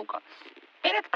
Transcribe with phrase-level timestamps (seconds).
[0.00, 0.20] штука.
[0.44, 0.59] Перед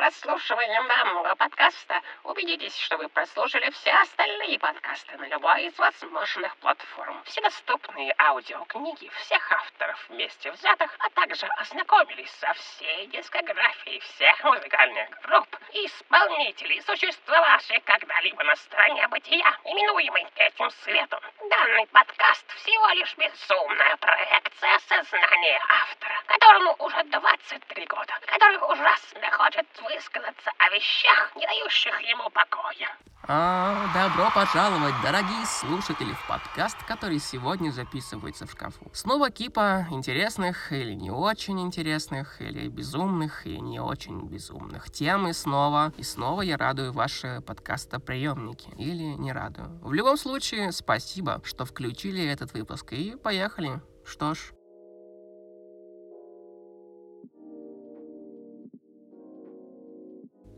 [0.05, 7.23] прослушиванием данного подкаста убедитесь, что вы прослушали все остальные подкасты на любой из возможных платформ.
[7.25, 15.09] Все доступные аудиокниги всех авторов вместе взятых, а также ознакомились со всей дискографией всех музыкальных
[15.23, 21.21] групп и исполнителей, существовавших когда-либо на стороне бытия, именуемой этим светом.
[21.49, 29.55] Данный подкаст всего лишь безумная проекция сознания автора, которому уже 23 года, который ужасно хочет
[29.55, 32.89] хочет высказаться о вещах, не дающих ему покоя.
[33.27, 38.91] А, добро пожаловать, дорогие слушатели, в подкаст, который сегодня записывается в шкафу.
[38.93, 45.33] Снова кипа интересных или не очень интересных, или безумных и не очень безумных тем, и
[45.33, 49.79] снова, и снова я радую ваши подкастоприемники, или не радую.
[49.83, 53.81] В любом случае, спасибо, что включили этот выпуск, и поехали.
[54.05, 54.53] Что ж,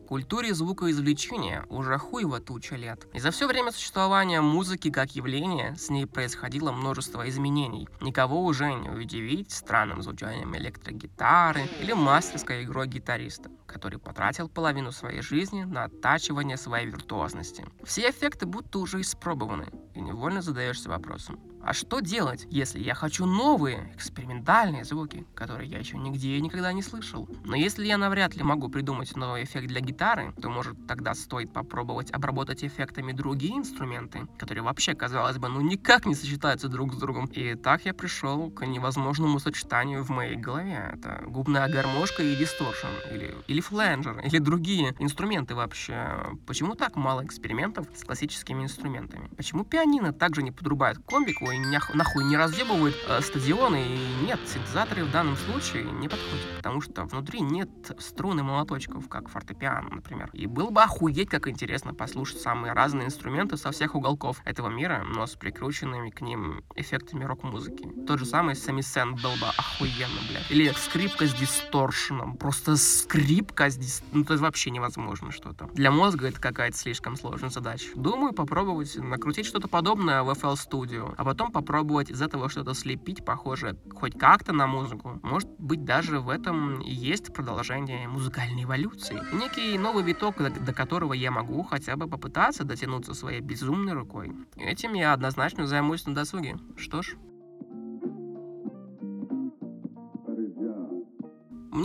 [0.09, 3.09] Культуре звукоизвлечения уже хуево туча лет.
[3.13, 7.89] И за все время существования музыки как явления с ней происходило множество изменений.
[8.01, 15.23] Никого уже не удивить странным звучанием электрогитары или мастерской игрой гитариста, который потратил половину своей
[15.23, 17.67] жизни на оттачивание своей виртуозности.
[17.83, 23.27] Все эффекты будто уже испробованы, и невольно задаешься вопросом, а что делать, если я хочу
[23.27, 27.29] новые, экспериментальные звуки, которые я еще нигде и никогда не слышал?
[27.45, 31.53] Но если я навряд ли могу придумать новый эффект для гитары, то может тогда стоит
[31.53, 36.99] попробовать обработать эффектами другие инструменты, которые вообще, казалось бы, ну никак не сочетаются друг с
[36.99, 37.27] другом.
[37.33, 40.93] И так я пришел к невозможному сочетанию в моей голове.
[40.93, 46.17] Это губная гармошка и дисторшн, или, или фленджер, или другие инструменты вообще.
[46.47, 49.29] Почему так мало экспериментов с классическими инструментами?
[49.37, 53.85] Почему пианино также не подрубает комбику и нахуй не разъебывают э, стадионы.
[53.87, 57.69] И нет, синтезаторы в данном случае не подходят, потому что внутри нет
[57.99, 60.31] струн и молоточков, как фортепиано, например.
[60.33, 65.05] И было бы охуеть, как интересно послушать самые разные инструменты со всех уголков этого мира,
[65.07, 67.89] но с прикрученными к ним эффектами рок-музыки.
[68.07, 70.51] Тот же самый Самисен был бы охуенно, блядь.
[70.51, 72.37] Или скрипка с дисторшеном.
[72.37, 74.03] Просто скрипка с дис...
[74.13, 75.67] Ну, это вообще невозможно что-то.
[75.75, 77.89] Для мозга это какая-то слишком сложная задача.
[77.95, 82.75] Думаю, попробовать накрутить что-то подобное в FL Studio, а потом потом попробовать из этого что-то
[82.75, 85.19] слепить, похожее хоть как-то на музыку.
[85.23, 89.21] Может быть, даже в этом и есть продолжение музыкальной эволюции.
[89.33, 94.33] Некий новый виток, до которого я могу хотя бы попытаться дотянуться своей безумной рукой.
[94.57, 96.57] Этим я однозначно займусь на досуге.
[96.77, 97.17] Что ж,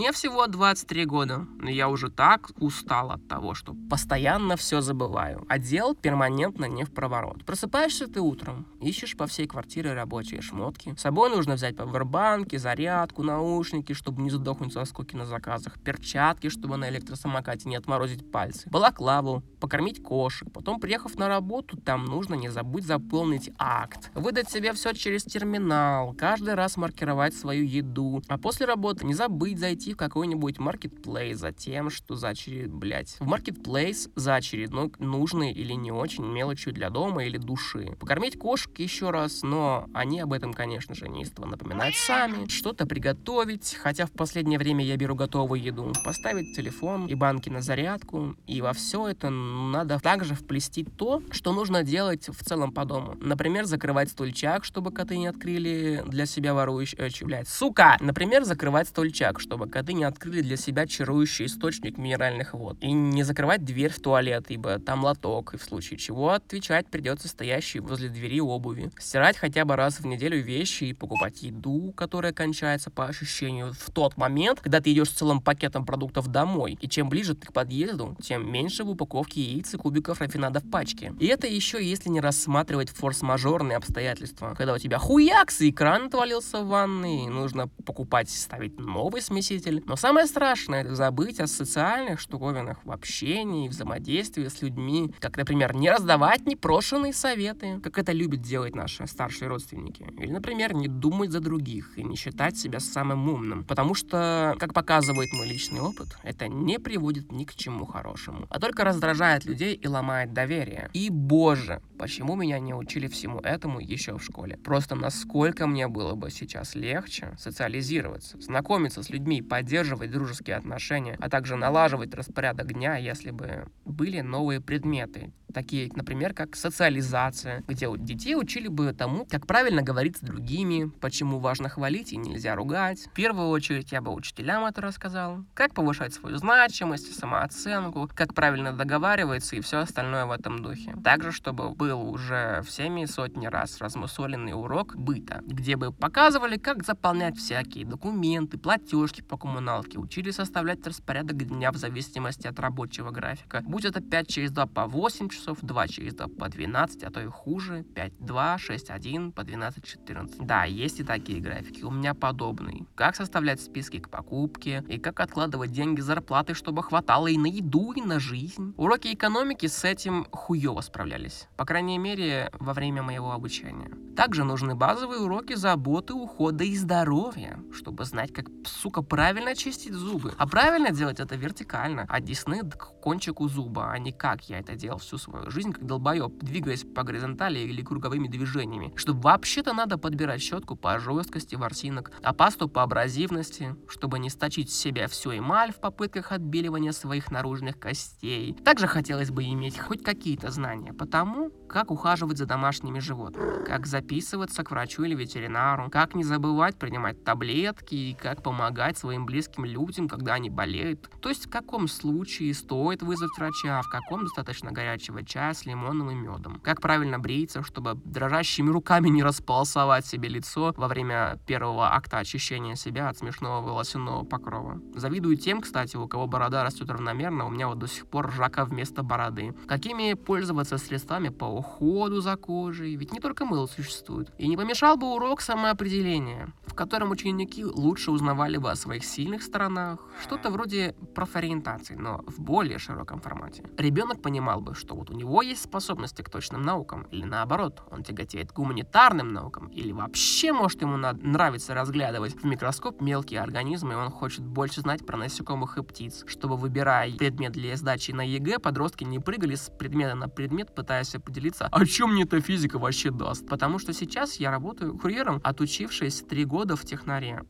[0.02, 5.46] Мне всего 23 года, но я уже так устал от того, что постоянно все забываю,
[5.48, 7.44] а дел перманентно не в проворот.
[7.44, 10.92] Просыпаешься ты утром, ищешь по всей квартире рабочие шмотки.
[10.98, 16.48] С собой нужно взять павербанки, зарядку, наушники, чтобы не задохнуть со скуки на заказах, перчатки,
[16.48, 20.48] чтобы на электросамокате не отморозить пальцы, балаклаву, покормить кошек.
[20.52, 26.12] Потом, приехав на работу, там нужно не забыть заполнить акт, выдать себе все через терминал,
[26.14, 31.52] каждый раз маркировать свою еду, а после работы не забыть зайти в какой-нибудь маркетплейс за
[31.52, 32.72] тем, что за очеред...
[32.72, 37.96] блять, в маркетплейс за очередной нужной или не очень мелочью для дома или души.
[37.98, 42.48] Покормить кошек еще раз, но они об этом, конечно же, неистово напоминают сами.
[42.48, 45.92] Что-то приготовить, хотя в последнее время я беру готовую еду.
[46.04, 48.36] Поставить телефон и банки на зарядку.
[48.46, 53.16] И во все это надо также вплести то, что нужно делать в целом по дому.
[53.20, 56.98] Например, закрывать стульчак, чтобы коты не открыли для себя ворующий...
[56.98, 57.96] Э, блядь, сука!
[58.00, 62.78] Например, закрывать стульчак, чтобы коты не открыли для себя чарующий источник минеральных вод.
[62.80, 67.28] И не закрывать дверь в туалет, ибо там лоток, и в случае чего отвечать придется
[67.28, 68.90] стоящей возле двери обуви.
[68.98, 73.90] Стирать хотя бы раз в неделю вещи и покупать еду, которая кончается по ощущению в
[73.90, 76.78] тот момент, когда ты идешь с целым пакетом продуктов домой.
[76.80, 80.70] И чем ближе ты к подъезду, тем меньше в упаковке яиц и кубиков рафинада в
[80.70, 81.12] пачке.
[81.18, 84.54] И это еще если не рассматривать форс-мажорные обстоятельства.
[84.56, 89.82] Когда у тебя хуякс, и экран отвалился в ванной, нужно покупать, ставить новый смеситель, носитель.
[89.86, 95.12] Но самое страшное— это забыть о социальных штуковинах в общении, взаимодействии с людьми.
[95.20, 100.06] Как, например, не раздавать непрошенные советы, как это любят делать наши старшие родственники.
[100.18, 103.64] Или, например, не думать за других и не считать себя самым умным.
[103.64, 108.58] Потому что, как показывает мой личный опыт, это не приводит ни к чему хорошему, а
[108.58, 110.90] только раздражает людей и ломает доверие.
[110.92, 114.56] И, боже, почему меня не учили всему этому еще в школе?
[114.56, 121.28] Просто насколько мне было бы сейчас легче социализироваться, знакомиться с людьми, поддерживать дружеские отношения, а
[121.28, 127.96] также налаживать распорядок дня, если бы были новые предметы, такие, например, как социализация, где у
[127.96, 133.06] детей учили бы тому, как правильно говорить с другими, почему важно хвалить и нельзя ругать.
[133.06, 138.72] В первую очередь я бы учителям это рассказал, как повышать свою значимость, самооценку, как правильно
[138.72, 140.94] договариваться и все остальное в этом духе.
[141.04, 147.36] Также, чтобы был уже всеми сотни раз размусоленный урок быта, где бы показывали, как заполнять
[147.36, 153.62] всякие документы, платежки по коммуналке, учили составлять распорядок дня в зависимости от рабочего графика.
[153.82, 157.26] Это 5 через 2 по 8 часов, 2 через 2 по 12, а то и
[157.26, 160.44] хуже, 5-2, 6-1 по 12-14.
[160.44, 162.86] Да, есть и такие графики, у меня подобные.
[162.94, 167.92] Как составлять списки к покупке, и как откладывать деньги зарплаты, чтобы хватало и на еду,
[167.92, 168.74] и на жизнь.
[168.76, 171.48] Уроки экономики с этим хуево справлялись.
[171.56, 173.90] По крайней мере, во время моего обучения.
[174.16, 180.34] Также нужны базовые уроки заботы, ухода и здоровья, чтобы знать, как, сука, правильно чистить зубы.
[180.36, 184.74] А правильно делать это вертикально, от десны к кончику зуба, а не как я это
[184.74, 188.92] делал всю свою жизнь, как долбоеб, двигаясь по горизонтали или круговыми движениями.
[188.96, 194.70] Чтобы вообще-то надо подбирать щетку по жесткости ворсинок, а пасту по абразивности, чтобы не сточить
[194.70, 198.54] с себя всю эмаль в попытках отбеливания своих наружных костей.
[198.64, 203.86] Также хотелось бы иметь хоть какие-то знания по тому, как ухаживать за домашними животными, как
[203.86, 209.64] записываться к врачу или ветеринару, как не забывать принимать таблетки и как помогать своим близким
[209.64, 211.10] людям, когда они болеют.
[211.20, 215.66] То есть в каком случае стоит вызвать врача, а в каком достаточно горячего чая с
[215.66, 216.60] лимоном и медом.
[216.62, 222.74] Как правильно бриться, чтобы дрожащими руками не располосовать себе лицо во время первого акта очищения
[222.74, 224.80] себя от смешного волосяного покрова.
[224.94, 228.64] Завидую тем, кстати, у кого борода растет равномерно, у меня вот до сих пор ржака
[228.64, 229.54] вместо бороды.
[229.66, 232.94] Какими пользоваться средствами по уходу за кожей?
[232.96, 234.32] Ведь не только мыло существует.
[234.38, 239.42] И не помешал бы урок самоопределения, в котором ученики лучше узнавали бы о своих сильных
[239.42, 243.64] сторонах, что-то вроде профориентации, но в более широком формате.
[243.78, 248.02] Ребенок понимал бы, что вот у него есть способности к точным наукам, или наоборот, он
[248.02, 253.96] тяготеет к гуманитарным наукам, или вообще, может, ему нравится разглядывать в микроскоп мелкие организмы, и
[253.96, 258.58] он хочет больше знать про насекомых и птиц, чтобы, выбирая предмет для сдачи на ЕГЭ,
[258.58, 263.10] подростки не прыгали с предмета на предмет, пытаясь определиться, а чем мне эта физика вообще
[263.10, 263.46] даст.
[263.46, 267.42] Потому что сейчас я работаю курьером, отучившись три года в технаре,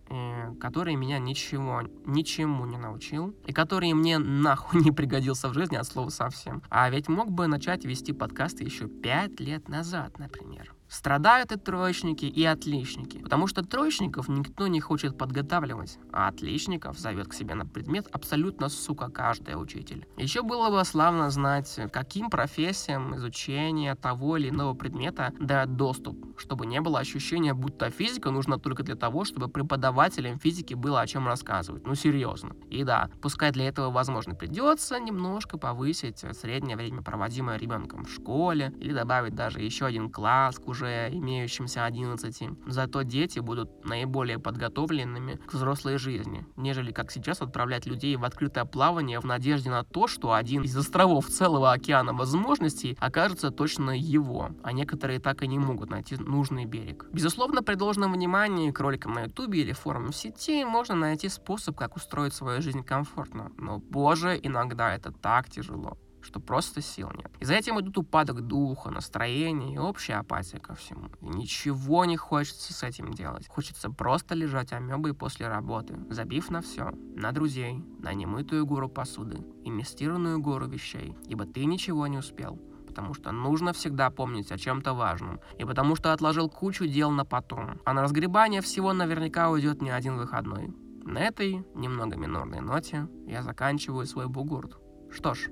[0.61, 5.87] который меня ничего, ничему не научил, и который мне нахуй не пригодился в жизни от
[5.87, 6.63] слова совсем.
[6.71, 10.75] А ведь мог бы начать вести подкасты еще пять лет назад, например.
[10.93, 17.29] Страдают и троечники, и отличники, потому что троечников никто не хочет подготавливать, а отличников зовет
[17.29, 20.07] к себе на предмет абсолютно, сука, каждый учитель.
[20.19, 26.67] Еще было бы славно знать, каким профессиям изучение того или иного предмета дает доступ, чтобы
[26.67, 31.27] не было ощущения, будто физика нужна только для того, чтобы преподавателям физики было о чем
[31.27, 31.87] рассказывать.
[31.87, 32.55] Ну, серьезно.
[32.69, 38.75] И да, пускай для этого, возможно, придется немножко повысить среднее время, проводимое ребенком в школе,
[38.79, 42.51] или добавить даже еще один класс к уже уже имеющимся 11.
[42.67, 48.65] Зато дети будут наиболее подготовленными к взрослой жизни, нежели как сейчас отправлять людей в открытое
[48.65, 54.51] плавание в надежде на то, что один из островов целого океана возможностей окажется точно его,
[54.63, 57.07] а некоторые так и не могут найти нужный берег.
[57.13, 61.97] Безусловно, при должном внимании к роликам на ютубе или форумам сети можно найти способ, как
[61.97, 63.53] устроить свою жизнь комфортно.
[63.57, 67.31] Но, боже, иногда это так тяжело что просто сил нет.
[67.41, 71.11] И за этим идут упадок духа, настроения и общая апатия ко всему.
[71.21, 73.49] И ничего не хочется с этим делать.
[73.49, 76.93] Хочется просто лежать амебой после работы, забив на все.
[77.15, 81.17] На друзей, на немытую гору посуды и мистированную гору вещей.
[81.29, 82.61] Ибо ты ничего не успел
[82.93, 87.25] потому что нужно всегда помнить о чем-то важном, и потому что отложил кучу дел на
[87.25, 90.75] потом, а на разгребание всего наверняка уйдет не один выходной.
[91.05, 94.79] На этой немного минорной ноте я заканчиваю свой бугурт.
[95.11, 95.49] Что ж,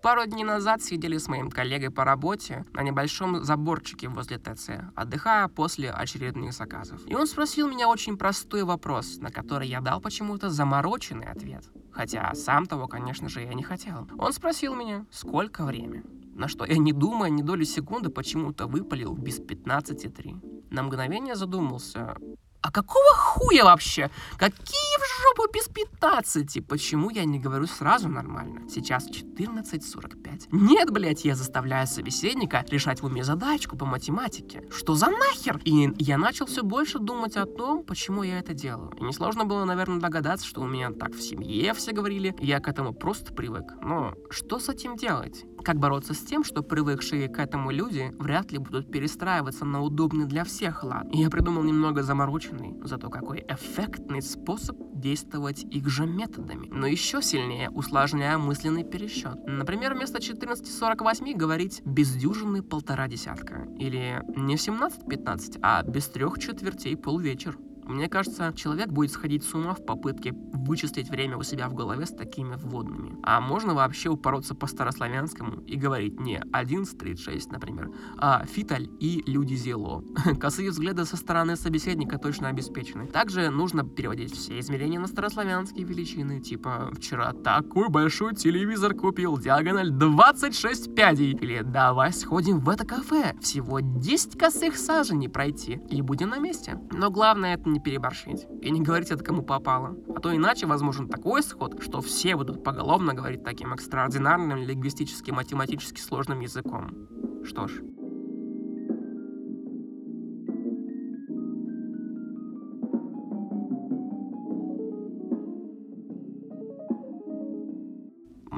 [0.00, 5.48] Пару дней назад сидели с моим коллегой по работе на небольшом заборчике возле ТЦ, отдыхая
[5.48, 7.00] после очередных заказов.
[7.06, 11.64] И он спросил меня очень простой вопрос, на который я дал почему-то замороченный ответ.
[11.90, 14.08] Хотя сам того, конечно же, я не хотел.
[14.18, 16.04] Он спросил меня, сколько время.
[16.32, 20.70] На что я, не думая ни доли секунды, почему-то выпалил без 15,3.
[20.70, 22.16] На мгновение задумался,
[22.60, 24.10] а какого хуя вообще?
[24.36, 26.66] Какие в жопу без 15?
[26.66, 28.68] Почему я не говорю сразу нормально?
[28.68, 30.48] Сейчас 14.45.
[30.50, 34.64] Нет, блядь, я заставляю собеседника решать в уме задачку по математике.
[34.70, 35.60] Что за нахер?
[35.64, 38.90] И я начал все больше думать о том, почему я это делаю.
[38.98, 42.34] И несложно было, наверное, догадаться, что у меня так в семье все говорили.
[42.40, 43.64] Я к этому просто привык.
[43.82, 45.44] Но что с этим делать?
[45.68, 50.24] Как бороться с тем, что привыкшие к этому люди вряд ли будут перестраиваться на удобный
[50.24, 51.06] для всех лад?
[51.12, 57.68] Я придумал немного замороченный, зато какой эффектный способ действовать их же методами, но еще сильнее
[57.68, 59.36] усложняя мысленный пересчет.
[59.46, 63.68] Например, вместо 14.48 говорить без дюжины полтора десятка.
[63.78, 67.58] Или не 17.15, а без трех четвертей полвечер.
[67.88, 72.04] Мне кажется, человек будет сходить с ума в попытке вычислить время у себя в голове
[72.04, 73.16] с такими вводными.
[73.22, 79.54] А можно вообще упороться по старославянскому и говорить не 11.36, например, а фиталь и люди
[79.54, 80.04] зело.
[80.40, 83.06] Косые взгляды со стороны собеседника точно обеспечены.
[83.06, 89.90] Также нужно переводить все измерения на старославянские величины, типа «Вчера такой большой телевизор купил, диагональ
[89.90, 96.28] 26 пядей» или «Давай сходим в это кафе, всего 10 косых саженей пройти и будем
[96.28, 96.78] на месте».
[96.92, 99.96] Но главное это не не переборщить и не говорить это кому попало.
[100.14, 106.00] А то иначе возможен такой исход, что все будут поголовно говорить таким экстраординарным лингвистически математически
[106.00, 107.08] сложным языком.
[107.44, 107.80] Что ж,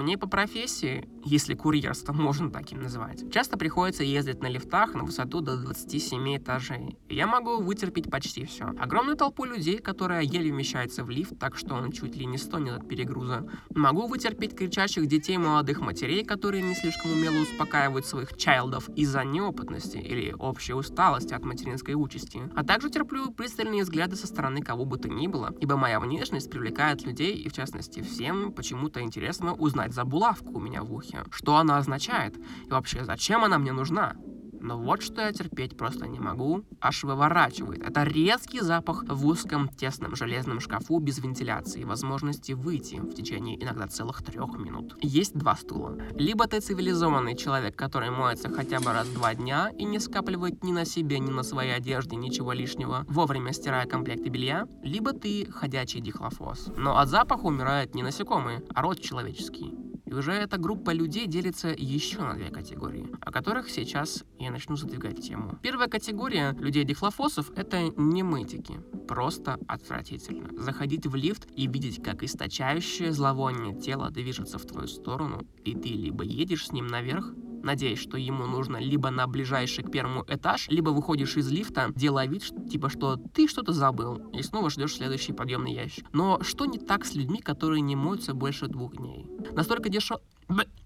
[0.00, 5.42] Мне по профессии, если курьерство можно таким называть, часто приходится ездить на лифтах на высоту
[5.42, 6.96] до 27 этажей.
[7.10, 8.72] я могу вытерпеть почти все.
[8.80, 12.78] Огромную толпу людей, которая еле вмещается в лифт, так что он чуть ли не стонет
[12.80, 13.46] от перегруза.
[13.74, 19.98] Могу вытерпеть кричащих детей молодых матерей, которые не слишком умело успокаивают своих чайлдов из-за неопытности
[19.98, 22.40] или общей усталости от материнской участи.
[22.56, 26.50] А также терплю пристальные взгляды со стороны кого бы то ни было, ибо моя внешность
[26.50, 31.24] привлекает людей, и в частности всем почему-то интересно узнать за булавку у меня в ухе.
[31.30, 32.36] Что она означает?
[32.66, 34.14] И вообще, зачем она мне нужна?
[34.60, 37.82] Но вот что я терпеть просто не могу, аж выворачивает.
[37.82, 43.62] Это резкий запах в узком тесном железном шкафу без вентиляции и возможности выйти в течение
[43.62, 44.96] иногда целых трех минут.
[45.00, 45.96] Есть два стула.
[46.14, 50.62] Либо ты цивилизованный человек, который моется хотя бы раз в два дня и не скапливает
[50.62, 55.50] ни на себе, ни на своей одежде ничего лишнего, вовремя стирая комплекты белья, либо ты
[55.50, 56.70] ходячий дихлофос.
[56.76, 59.89] Но от запаха умирают не насекомые, а род человеческий.
[60.10, 64.74] И уже эта группа людей делится еще на две категории, о которых сейчас я начну
[64.74, 65.56] задвигать тему.
[65.62, 68.80] Первая категория людей-дихлофосов— это не мытики.
[69.06, 70.50] Просто отвратительно.
[70.60, 75.90] Заходить в лифт и видеть, как источающее зловоние тело движется в твою сторону, и ты
[75.90, 80.68] либо едешь с ним наверх, надеясь, что ему нужно либо на ближайший к первому этаж,
[80.68, 85.32] либо выходишь из лифта, делая вид, типа, что ты что-то забыл, и снова ждешь следующий
[85.32, 86.06] подъемный ящик.
[86.12, 89.26] Но что не так с людьми, которые не моются больше двух дней?
[89.52, 90.20] Настолько дешево...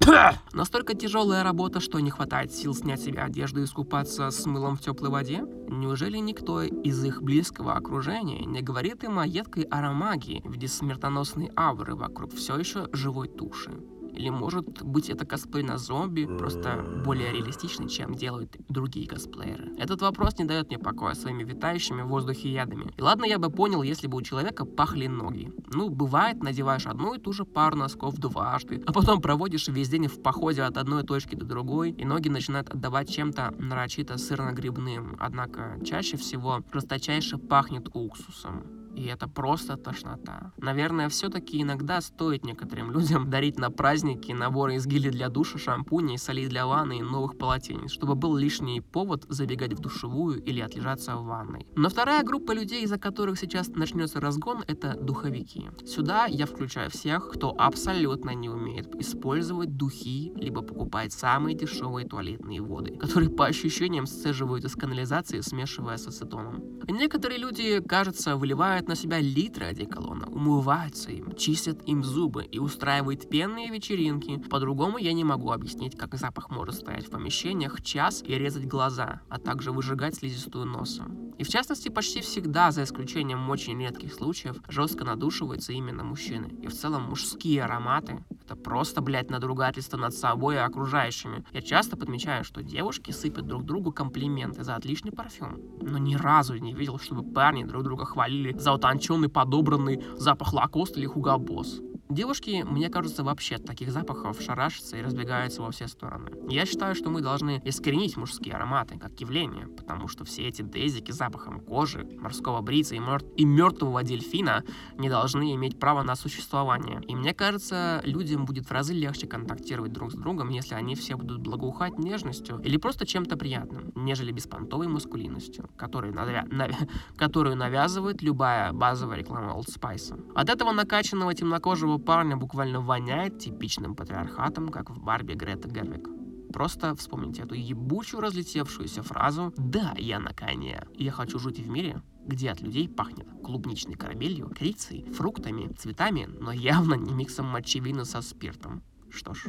[0.52, 4.80] Настолько тяжелая работа, что не хватает сил снять себе одежду и искупаться с мылом в
[4.80, 5.42] теплой воде?
[5.68, 11.50] Неужели никто из их близкого окружения не говорит им о едкой аромагии в виде смертоносной
[11.56, 13.72] ауры вокруг все еще живой туши?
[14.14, 19.74] Или может быть это косплей на зомби, просто более реалистичный, чем делают другие косплееры?
[19.78, 22.92] Этот вопрос не дает мне покоя своими витающими в воздухе ядами.
[22.96, 25.52] И ладно, я бы понял, если бы у человека пахли ноги.
[25.72, 30.06] Ну, бывает, надеваешь одну и ту же пару носков дважды, а потом проводишь весь день
[30.06, 35.16] в походе от одной точки до другой, и ноги начинают отдавать чем-то нарочито сырно-грибным.
[35.18, 38.83] Однако чаще всего жесточайше пахнет уксусом.
[38.96, 40.52] И это просто тошнота.
[40.56, 46.14] Наверное, все-таки иногда стоит некоторым людям дарить на праздники наборы из гели для душа, шампуня
[46.14, 50.60] и солей для ванны и новых полотенец, чтобы был лишний повод забегать в душевую или
[50.60, 51.66] отлежаться в ванной.
[51.76, 55.70] Но вторая группа людей, из-за которых сейчас начнется разгон, это духовики.
[55.86, 62.60] Сюда я включаю всех, кто абсолютно не умеет использовать духи, либо покупать самые дешевые туалетные
[62.60, 66.62] воды, которые по ощущениям сцеживают из канализации, смешивая с ацетоном.
[66.88, 72.58] Некоторые люди, кажется, выливают наливают на себя литры одеколона, умываются им, чистят им зубы и
[72.58, 74.38] устраивают пенные вечеринки.
[74.50, 79.20] По-другому я не могу объяснить, как запах может стоять в помещениях час и резать глаза,
[79.28, 81.04] а также выжигать слизистую носа.
[81.38, 86.48] И в частности, почти всегда, за исключением очень редких случаев, жестко надушиваются именно мужчины.
[86.62, 91.44] И в целом мужские ароматы— это просто, блядь, надругательство над собой и окружающими.
[91.52, 95.58] Я часто подмечаю, что девушки сыпят друг другу комплименты за отличный парфюм.
[95.80, 100.96] Но ни разу не видел, чтобы парни друг друга хвалили за утонченный подобранный запах лакост
[100.96, 101.80] или хугабос.
[102.10, 106.30] Девушки, мне кажется, вообще от таких запахов шарашатся и разбегаются во все стороны.
[106.50, 111.12] Я считаю, что мы должны искоренить мужские ароматы как явление, потому что все эти дезики
[111.12, 113.22] с запахом кожи, морского брица и, мер...
[113.36, 114.64] и мертвого дельфина
[114.98, 117.00] не должны иметь права на существование.
[117.08, 121.16] И мне кажется, людям будет в разы легче контактировать друг с другом, если они все
[121.16, 126.44] будут благоухать нежностью или просто чем-то приятным, нежели беспонтовой маскулинностью, которую, навя...
[126.50, 126.76] навя...
[127.16, 130.32] которую навязывает любая базовая реклама Old Spice.
[130.34, 136.08] От этого накачанного темнокожего этого парня буквально воняет типичным патриархатом, как в Барби Грета Гервик.
[136.52, 140.82] Просто вспомните эту ебучую разлетевшуюся фразу «Да, я на коне.
[140.94, 146.52] Я хочу жить в мире, где от людей пахнет клубничной карамелью, корицей, фруктами, цветами, но
[146.52, 148.82] явно не миксом мочевины со спиртом.
[149.10, 149.46] Что ж,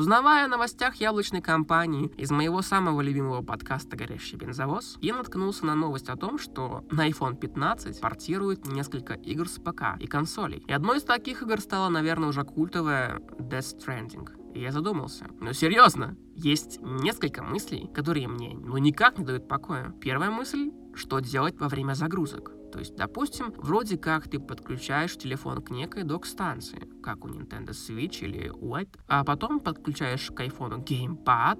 [0.00, 5.74] Узнавая о новостях яблочной компании из моего самого любимого подкаста «Горящий бензовоз», я наткнулся на
[5.74, 10.64] новость о том, что на iPhone 15 портирует несколько игр с ПК и консолей.
[10.66, 14.54] И одной из таких игр стала, наверное, уже культовая Death Stranding.
[14.54, 15.26] И я задумался.
[15.38, 19.92] Ну серьезно, есть несколько мыслей, которые мне ну никак не дают покоя.
[20.00, 22.52] Первая мысль, что делать во время загрузок.
[22.70, 28.20] То есть, допустим, вроде как ты подключаешь телефон к некой док-станции, как у Nintendo Switch
[28.20, 31.58] или White, а потом подключаешь к iPhone геймпад,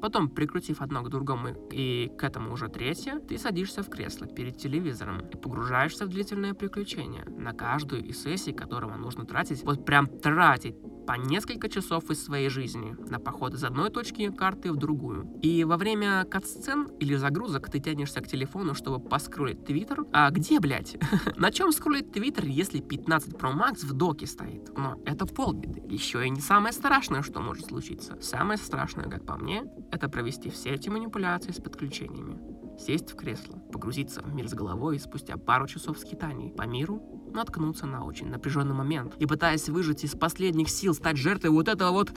[0.00, 4.56] потом, прикрутив одно к другому и к этому уже третье, ты садишься в кресло перед
[4.56, 10.06] телевизором и погружаешься в длительное приключение, на каждую из сессий которого нужно тратить, вот прям
[10.06, 10.76] тратить
[11.08, 15.38] по несколько часов из своей жизни на поход из одной точки карты в другую.
[15.40, 20.04] И во время катсцен или загрузок ты тянешься к телефону, чтобы поскролить твиттер.
[20.12, 20.98] А где, блядь?
[21.36, 24.76] на чем скроллить твиттер, если 15 Pro Max в доке стоит?
[24.76, 25.82] Но это полбеды.
[25.88, 28.18] Еще и не самое страшное, что может случиться.
[28.20, 32.38] Самое страшное, как по мне, это провести все эти манипуляции с подключениями.
[32.78, 37.02] Сесть в кресло, погрузиться в мир с головой и спустя пару часов скитаний по миру
[37.32, 39.16] наткнуться на очень напряженный момент.
[39.18, 42.12] И пытаясь выжить из последних сил стать жертвой вот этого вот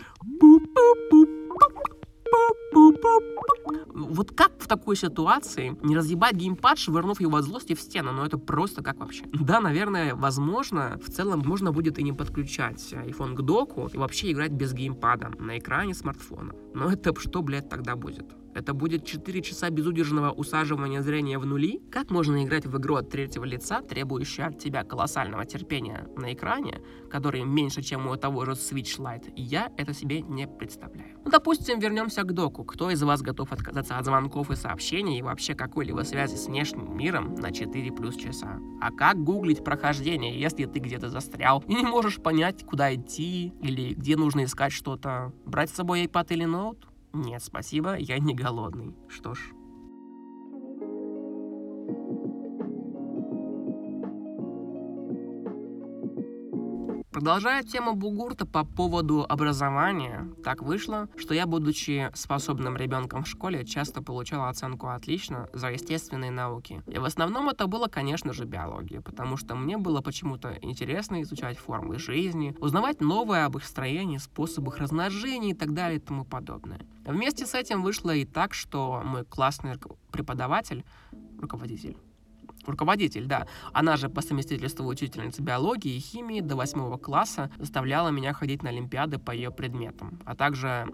[3.93, 8.11] вот как в такой ситуации не разъебать геймпад, швырнув его от злости в стену?
[8.11, 9.25] Ну это просто как вообще?
[9.33, 14.31] Да, наверное, возможно, в целом можно будет и не подключать iPhone к доку и вообще
[14.31, 16.53] играть без геймпада на экране смартфона.
[16.73, 18.25] Но это что, блядь, тогда будет?
[18.53, 21.81] Это будет 4 часа безудержного усаживания зрения в нули?
[21.91, 26.81] Как можно играть в игру от третьего лица, требующую от тебя колоссального терпения на экране,
[27.09, 29.31] который меньше, чем у того же Switch Lite?
[29.35, 31.17] Я это себе не представляю.
[31.23, 32.63] Ну, допустим, вернемся к доку.
[32.63, 36.95] Кто из вас готов отказаться от звонков и сообщений и вообще какой-либо связи с внешним
[36.97, 38.59] миром на 4 плюс часа?
[38.81, 43.93] А как гуглить прохождение, если ты где-то застрял и не можешь понять, куда идти или
[43.93, 45.33] где нужно искать что-то?
[45.45, 46.90] Брать с собой iPad или ноут?
[47.13, 48.95] Нет, спасибо, я не голодный.
[49.09, 49.53] Что ж,
[57.21, 63.63] Продолжая тему Бугурта по поводу образования, так вышло, что я, будучи способным ребенком в школе,
[63.63, 66.81] часто получал оценку «отлично» за естественные науки.
[66.87, 71.59] И в основном это было, конечно же, биология, потому что мне было почему-то интересно изучать
[71.59, 76.81] формы жизни, узнавать новое об их строении, способах размножения и так далее и тому подобное.
[77.05, 79.75] Вместе с этим вышло и так, что мой классный
[80.11, 80.83] преподаватель,
[81.39, 81.97] руководитель,
[82.67, 83.47] Руководитель, да.
[83.73, 88.69] Она же по совместительству учительница биологии и химии до восьмого класса заставляла меня ходить на
[88.69, 90.87] олимпиады по ее предметам, а также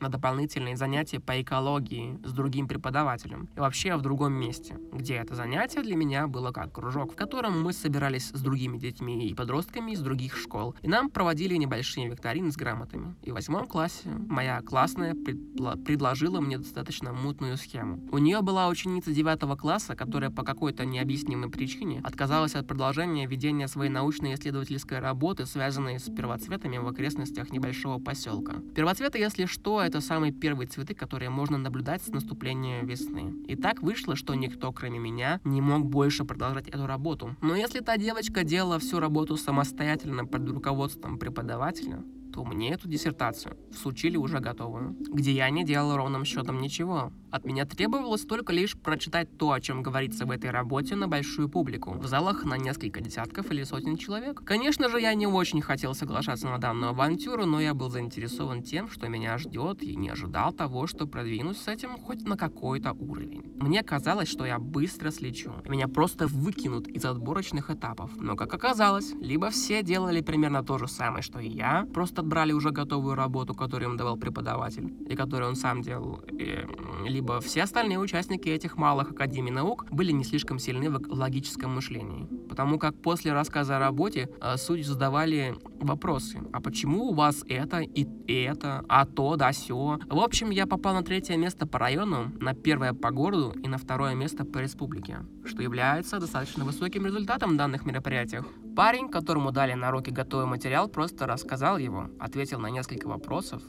[0.00, 5.34] на дополнительные занятия по экологии с другим преподавателем и вообще в другом месте, где это
[5.34, 9.92] занятие для меня было как кружок, в котором мы собирались с другими детьми и подростками
[9.92, 13.14] из других школ, и нам проводили небольшие викторины с грамотами.
[13.22, 18.00] И в восьмом классе моя классная предло- предложила мне достаточно мутную схему.
[18.10, 23.68] У нее была ученица девятого класса, которая по какой-то необъяснимой причине отказалась от продолжения ведения
[23.68, 28.54] своей научно-исследовательской работы, связанной с первоцветами в окрестностях небольшого поселка.
[28.74, 33.34] Первоцветы, если что, это самые первые цветы, которые можно наблюдать с наступления весны.
[33.46, 37.36] И так вышло, что никто, кроме меня, не мог больше продолжать эту работу.
[37.40, 42.04] Но если та девочка делала всю работу самостоятельно под руководством преподавателя,
[42.38, 47.10] то мне эту диссертацию всучили уже готовую, где я не делал ровным счетом ничего.
[47.32, 51.48] От меня требовалось только лишь прочитать то, о чем говорится в этой работе на большую
[51.48, 54.42] публику, в залах на несколько десятков или сотен человек.
[54.44, 58.88] Конечно же, я не очень хотел соглашаться на данную авантюру, но я был заинтересован тем,
[58.88, 63.52] что меня ждет, и не ожидал того, что продвинусь с этим хоть на какой-то уровень.
[63.56, 68.12] Мне казалось, что я быстро слечу, меня просто выкинут из отборочных этапов.
[68.16, 72.52] Но, как оказалось, либо все делали примерно то же самое, что и я, просто брали
[72.52, 76.66] уже готовую работу, которую им давал преподаватель, и которую он сам делал, и
[77.06, 82.28] либо все остальные участники этих малых академий наук были не слишком сильны в логическом мышлении.
[82.48, 86.38] Потому как после рассказа о работе э, судьи задавали вопросы.
[86.52, 89.98] А почему у вас это и это, а то, да, все.
[90.08, 93.78] В общем, я попал на третье место по району, на первое по городу и на
[93.78, 98.46] второе место по республике, что является достаточно высоким результатом данных мероприятиях.
[98.76, 103.62] Парень, которому дали на руки готовый материал, просто рассказал его, ответил на несколько вопросов,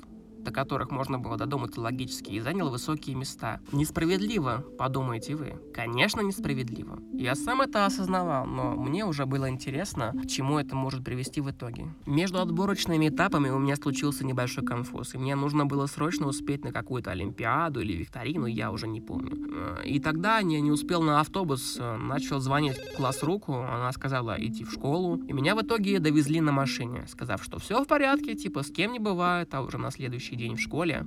[0.49, 3.59] до которых можно было додуматься логически, и занял высокие места.
[3.71, 5.55] Несправедливо, подумаете вы.
[5.73, 6.97] Конечно, несправедливо.
[7.13, 11.51] Я сам это осознавал, но мне уже было интересно, к чему это может привести в
[11.51, 11.93] итоге.
[12.07, 16.71] Между отборочными этапами у меня случился небольшой конфуз, и мне нужно было срочно успеть на
[16.71, 19.37] какую-то олимпиаду или викторину, я уже не помню.
[19.51, 24.35] Э, и тогда я не успел на автобус, э, начал звонить класс руку, она сказала
[24.39, 28.33] идти в школу, и меня в итоге довезли на машине, сказав, что все в порядке,
[28.33, 31.05] типа с кем не бывает, а уже на следующий день в школе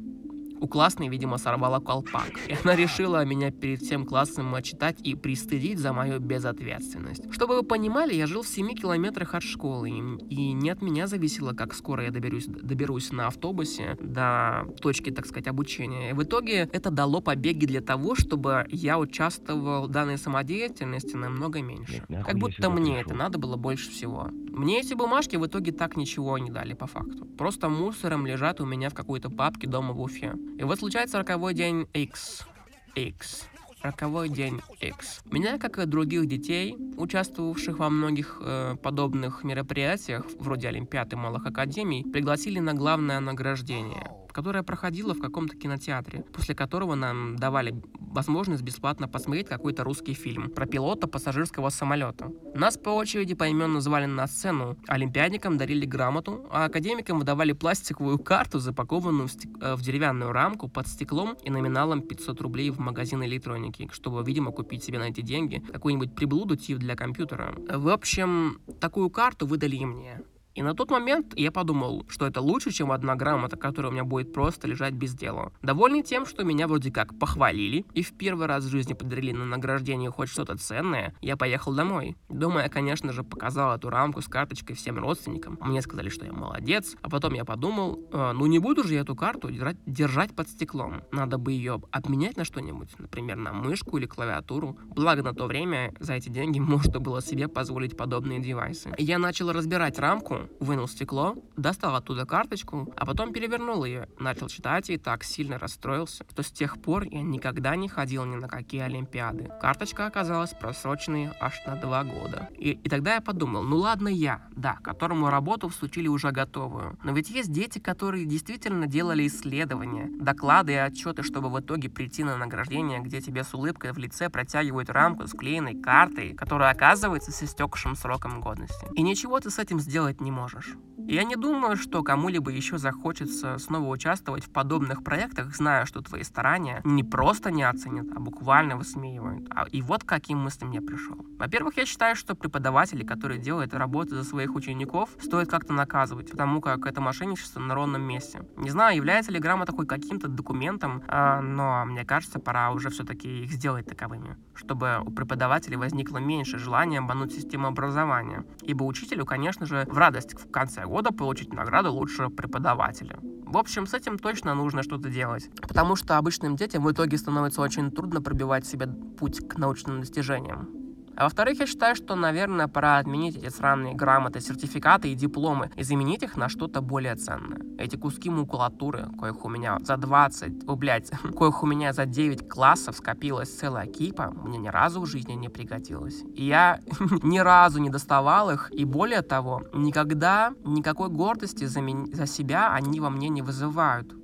[0.63, 2.31] у классной, видимо, сорвала колпак.
[2.47, 7.33] И она решила меня перед всем классом отчитать и пристыдить за мою безответственность.
[7.33, 11.53] Чтобы вы понимали, я жил в 7 километрах от школы, и не от меня зависело,
[11.53, 16.11] как скоро я доберусь, доберусь на автобусе до точки, так сказать, обучения.
[16.11, 21.61] И в итоге это дало побеги для того, чтобы я участвовал в данной самодеятельности намного
[21.61, 22.05] меньше.
[22.09, 24.29] Нет, как будто мне это надо было больше всего.
[24.31, 27.25] Мне эти бумажки в итоге так ничего не дали по факту.
[27.39, 30.35] Просто мусором лежат у меня в какой-то папке дома в Уфе.
[30.59, 32.47] И вот случается роковой день X.
[32.95, 33.49] X.
[33.83, 35.23] Роковой день X.
[35.25, 42.05] Меня, как и других детей, участвовавших во многих э, подобных мероприятиях, вроде Олимпиады малых академий,
[42.05, 47.75] пригласили на главное награждение которая проходила в каком-то кинотеатре, после которого нам давали
[48.13, 52.31] возможность бесплатно посмотреть какой-то русский фильм про пилота пассажирского самолета.
[52.55, 58.59] Нас по очереди поименно звали на сцену, олимпиадникам дарили грамоту, а академикам выдавали пластиковую карту,
[58.59, 59.51] запакованную в, стек...
[59.61, 64.53] Э, в деревянную рамку под стеклом и номиналом 500 рублей в магазин электроники, чтобы, видимо,
[64.53, 67.55] купить себе на эти деньги какую-нибудь приблуду тип для компьютера.
[67.69, 70.21] В общем, такую карту выдали и мне.
[70.55, 74.05] И на тот момент я подумал, что это лучше, чем одна грамота, которая у меня
[74.05, 75.53] будет просто лежать без дела.
[75.63, 79.45] Довольный тем, что меня вроде как похвалили, и в первый раз в жизни подарили на
[79.45, 82.17] награждение хоть что-то ценное, я поехал домой.
[82.29, 85.59] Дома я, конечно же, показал эту рамку с карточкой всем родственникам.
[85.61, 89.01] Мне сказали, что я молодец, а потом я подумал, э, ну не буду же я
[89.01, 91.03] эту карту держать, держать под стеклом.
[91.13, 94.79] Надо бы ее обменять на что-нибудь, например, на мышку или клавиатуру.
[94.85, 98.93] Благо на то время за эти деньги можно было себе позволить подобные девайсы.
[98.99, 104.91] Я начал разбирать рамку, вынул стекло, достал оттуда карточку, а потом перевернул ее, начал читать
[104.91, 108.83] и так сильно расстроился, что с тех пор я никогда не ходил ни на какие
[108.83, 109.51] олимпиады.
[109.61, 112.49] Карточка оказалась просроченной аж на два года.
[112.59, 116.99] И, и тогда я подумал, ну ладно я, да, которому работу всучили уже готовую.
[117.05, 122.25] Но ведь есть дети, которые действительно делали исследования, доклады и отчеты, чтобы в итоге прийти
[122.25, 127.31] на награждение, где тебе с улыбкой в лице протягивают рамку с клеенной картой, которая оказывается
[127.31, 128.87] с истекшим сроком годности.
[128.95, 130.77] И ничего ты с этим сделать не можешь.
[131.07, 136.23] Я не думаю, что кому-либо еще захочется снова участвовать в подобных проектах, зная, что твои
[136.23, 139.49] старания не просто не оценят, а буквально высмеивают.
[139.51, 141.17] А, и вот к каким мыслям я пришел.
[141.39, 146.61] Во-первых, я считаю, что преподаватели, которые делают работу за своих учеников, стоит как-то наказывать, потому
[146.61, 148.47] как это мошенничество на ровном месте.
[148.57, 153.45] Не знаю, является ли грамота хоть каким-то документом, а, но мне кажется, пора уже все-таки
[153.45, 158.45] их сделать таковыми, чтобы у преподавателей возникло меньше желания обмануть систему образования.
[158.63, 163.19] Ибо учителю, конечно же, в радость в конце года получить награду лучшего преподавателя.
[163.47, 165.49] В общем, с этим точно нужно что-то делать.
[165.63, 168.87] Потому что обычным детям в итоге становится очень трудно пробивать себе
[169.19, 170.82] путь к научным достижениям.
[171.17, 175.83] А во-вторых, я считаю, что, наверное, пора отменить эти сраные грамоты, сертификаты и дипломы и
[175.83, 177.61] заменить их на что-то более ценное.
[177.79, 182.49] Эти куски макулатуры, коих у меня за 20, о, блядь, коих у меня за 9
[182.49, 186.23] классов скопилась целая кипа, мне ни разу в жизни не пригодилось.
[186.35, 186.81] И я
[187.23, 192.73] ни разу не доставал их, и более того, никогда никакой гордости за, меня, за себя
[192.73, 194.15] они во мне не вызывают.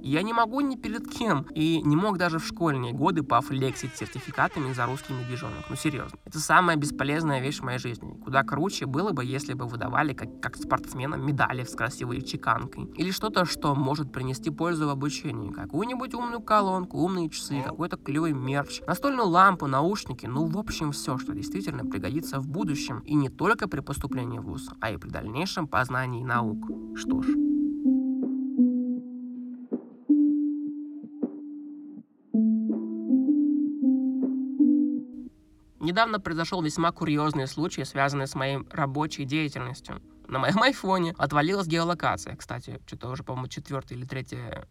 [0.00, 4.72] Я не могу ни перед кем, и не мог даже в школьные годы пофлексить сертификатами
[4.72, 5.68] за русский медвежонок.
[5.68, 6.18] Ну, серьезно.
[6.24, 8.18] Это самая бесполезная вещь в моей жизни.
[8.24, 12.84] Куда круче было бы, если бы выдавали, как, как спортсменам, медали с красивой чеканкой.
[12.96, 15.52] Или что-то, что может принести пользу в обучении.
[15.52, 20.26] Какую-нибудь умную колонку, умные часы, какой-то клевый мерч, настольную лампу, наушники.
[20.26, 23.00] Ну, в общем, все, что действительно пригодится в будущем.
[23.00, 26.70] И не только при поступлении в ВУЗ, а и при дальнейшем познании наук.
[26.96, 27.47] Что ж,
[35.88, 40.02] Недавно произошел весьма курьезный случай, связанный с моей рабочей деятельностью.
[40.26, 42.36] На моем айфоне отвалилась геолокация.
[42.36, 44.68] Кстати, что-то уже, по-моему, четвертая или третья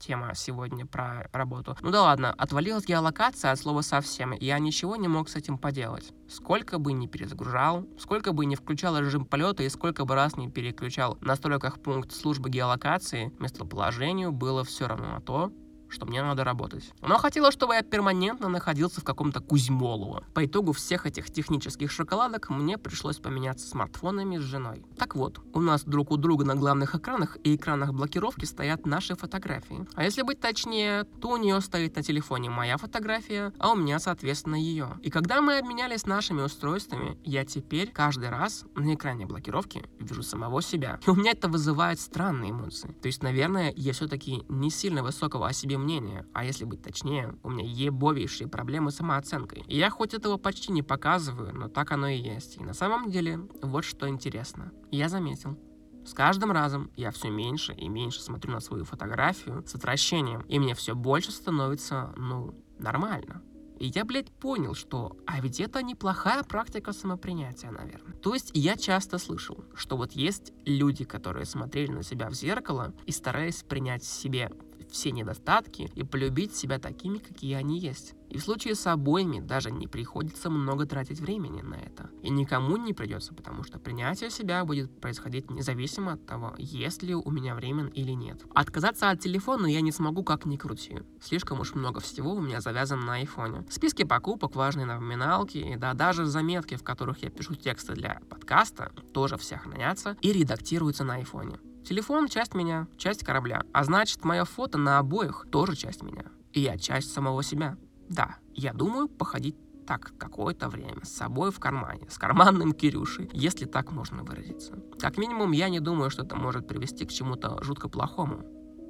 [0.00, 1.76] тема сегодня про работу.
[1.80, 5.56] Ну да ладно, отвалилась геолокация от слова совсем, и я ничего не мог с этим
[5.56, 6.12] поделать.
[6.28, 10.50] Сколько бы ни перезагружал, сколько бы ни включал режим полета и сколько бы раз не
[10.50, 15.52] переключал в настройках пункт службы геолокации, местоположению было все равно на то,
[15.88, 16.92] что мне надо работать.
[17.00, 20.24] Она хотела, чтобы я перманентно находился в каком-то Кузьмолово.
[20.34, 24.84] По итогу всех этих технических шоколадок мне пришлось поменяться смартфонами с женой.
[24.98, 29.14] Так вот, у нас друг у друга на главных экранах и экранах блокировки стоят наши
[29.14, 29.86] фотографии.
[29.94, 33.98] А если быть точнее, то у нее стоит на телефоне моя фотография, а у меня,
[33.98, 34.98] соответственно, ее.
[35.02, 40.62] И когда мы обменялись нашими устройствами, я теперь каждый раз на экране блокировки вижу самого
[40.62, 40.98] себя.
[41.06, 42.94] И у меня это вызывает странные эмоции.
[43.00, 47.36] То есть, наверное, я все-таки не сильно высокого о себе мнения, а если быть точнее,
[47.42, 49.64] у меня ебовейшие проблемы с самооценкой.
[49.66, 52.56] И я хоть этого почти не показываю, но так оно и есть.
[52.56, 54.72] И на самом деле, вот что интересно.
[54.90, 55.58] Я заметил,
[56.04, 60.58] с каждым разом я все меньше и меньше смотрю на свою фотографию с отвращением, и
[60.58, 63.42] мне все больше становится, ну, нормально.
[63.78, 68.14] И я, блядь, понял, что а ведь это неплохая практика самопринятия, наверное.
[68.14, 72.94] То есть я часто слышал, что вот есть люди, которые смотрели на себя в зеркало
[73.06, 74.50] и старались принять себе
[74.94, 78.14] все недостатки и полюбить себя такими, какие они есть.
[78.30, 82.10] И в случае с обоими даже не приходится много тратить времени на это.
[82.22, 87.14] И никому не придется, потому что принятие себя будет происходить независимо от того, есть ли
[87.14, 88.42] у меня время или нет.
[88.54, 91.00] Отказаться от телефона я не смогу как ни крути.
[91.20, 93.64] Слишком уж много всего у меня завязано на айфоне.
[93.70, 98.92] Списки покупок, важные напоминалки, и да даже заметки, в которых я пишу тексты для подкаста,
[99.12, 101.58] тоже все хранятся и редактируются на айфоне.
[101.84, 103.62] Телефон— часть меня, часть корабля.
[103.74, 106.24] А значит, мое фото на обоих тоже часть меня.
[106.54, 107.76] И я часть самого себя.
[108.08, 113.66] Да, я думаю походить так какое-то время с собой в кармане, с карманным Кирюшей, если
[113.66, 114.78] так можно выразиться.
[114.98, 118.46] Как минимум, я не думаю, что это может привести к чему-то жутко плохому.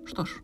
[0.07, 0.41] Что ж.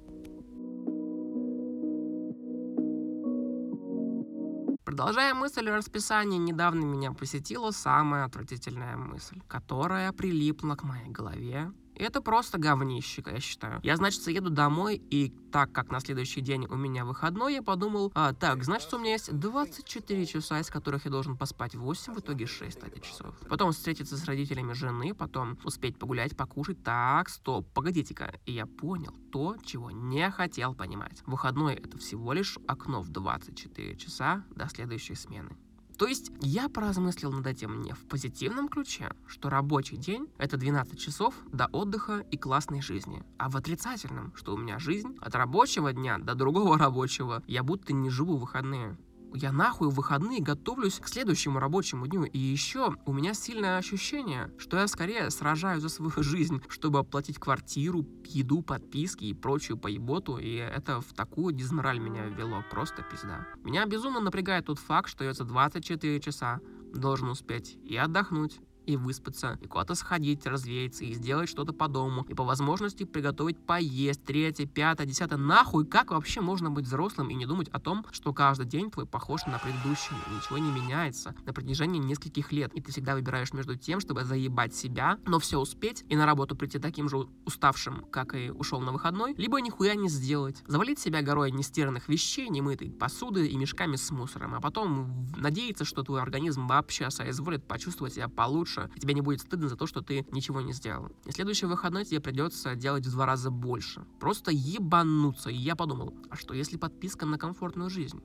[4.85, 11.73] Продолжая мысль о расписании, недавно меня посетила самая отвратительная мысль, которая прилипла к моей голове
[12.01, 13.81] это просто говнище, я считаю.
[13.83, 18.13] Я, значит, еду домой, и так как на следующий день у меня выходной, я подумал,
[18.15, 22.21] а, так, значит, у меня есть 24 часа, из которых я должен поспать 8, в
[22.21, 23.35] итоге 6, кстати, часов.
[23.49, 26.83] Потом встретиться с родителями жены, потом успеть погулять, покушать.
[26.83, 28.35] Так, стоп, погодите-ка.
[28.47, 31.23] И я понял то, чего не хотел понимать.
[31.27, 35.57] Выходной— это всего лишь окно в 24 часа до следующей смены.
[36.01, 40.99] То есть я поразмыслил над этим не в позитивном ключе, что рабочий день— это 12
[40.99, 45.93] часов до отдыха и классной жизни, а в отрицательном, что у меня жизнь от рабочего
[45.93, 48.97] дня до другого рабочего, я будто не живу выходные
[49.35, 52.25] я нахуй в выходные готовлюсь к следующему рабочему дню.
[52.25, 57.39] И еще у меня сильное ощущение, что я скорее сражаюсь за свою жизнь, чтобы оплатить
[57.39, 60.39] квартиру, еду, подписки и прочую поеботу.
[60.39, 62.65] И это в такую дизмораль меня ввело.
[62.71, 63.47] Просто пизда.
[63.65, 66.61] Меня безумно напрягает тот факт, что я за 24 часа
[66.95, 72.25] должен успеть и отдохнуть, и выспаться, и куда-то сходить, развеяться, и сделать что-то по дому,
[72.29, 75.39] и по возможности приготовить поесть, третье, пятое, десятое.
[75.39, 79.07] Нахуй, как вообще можно быть взрослым и не думать о том, что каждый день твой
[79.07, 83.53] похож на предыдущий, и ничего не меняется на протяжении нескольких лет, и ты всегда выбираешь
[83.53, 88.05] между тем, чтобы заебать себя, но все успеть, и на работу прийти таким же уставшим,
[88.11, 90.63] как и ушел на выходной, либо нихуя не сделать.
[90.67, 96.03] Завалить себя горой нестиранных вещей, немытой посуды и мешками с мусором, а потом надеяться, что
[96.03, 100.01] твой организм вообще соизволит почувствовать себя получше, больше, тебе не будет стыдно за то, что
[100.03, 101.09] ты ничего не сделал.
[101.27, 104.05] И следующий выходной тебе придется делать в два раза больше.
[104.19, 105.51] Просто ебануться.
[105.51, 108.21] И я подумал, а что если подписка на комфортную жизнь?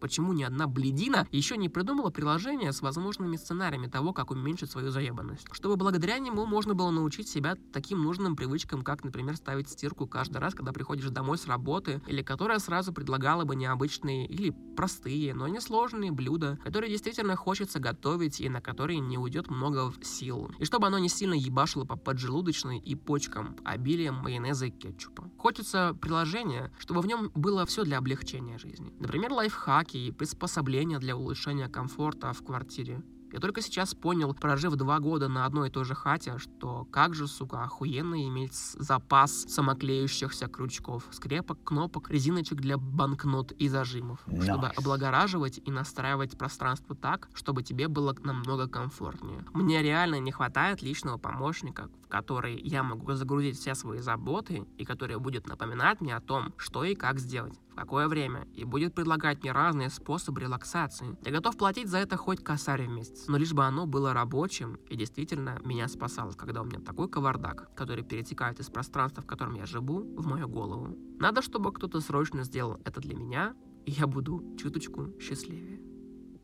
[0.00, 4.90] Почему ни одна бледина еще не придумала приложение с возможными сценариями того, как уменьшить свою
[4.90, 5.46] заебанность?
[5.52, 10.38] Чтобы благодаря нему можно было научить себя таким нужным привычкам, как, например, ставить стирку каждый
[10.38, 15.48] раз, когда приходишь домой с работы, или которая сразу предлагала бы необычные или простые, но
[15.48, 20.50] не сложные блюда, которые действительно хочется готовить и на которые не уйдет много сил.
[20.58, 25.30] И чтобы оно не сильно ебашило по поджелудочной и почкам обилием майонеза и кетчупа.
[25.38, 28.92] Хочется приложение, чтобы в нем было все для облегчения жизни.
[28.98, 33.02] Например, лайфхак лайфхаки и приспособления для улучшения комфорта в квартире.
[33.32, 37.14] Я только сейчас понял, прожив два года на одной и той же хате, что как
[37.14, 44.44] же, сука, охуенно иметь запас самоклеющихся крючков, скрепок, кнопок, резиночек для банкнот и зажимов, nice.
[44.44, 49.44] чтобы облагораживать и настраивать пространство так, чтобы тебе было намного комфортнее.
[49.52, 54.84] Мне реально не хватает личного помощника, в который я могу загрузить все свои заботы и
[54.84, 59.42] который будет напоминать мне о том, что и как сделать какое время, и будет предлагать
[59.42, 61.16] мне разные способы релаксации.
[61.24, 64.78] Я готов платить за это хоть косарь в месяц, но лишь бы оно было рабочим
[64.88, 69.54] и действительно меня спасало, когда у меня такой кавардак, который перетекает из пространства, в котором
[69.54, 70.96] я живу, в мою голову.
[71.18, 75.80] Надо, чтобы кто-то срочно сделал это для меня, и я буду чуточку счастливее.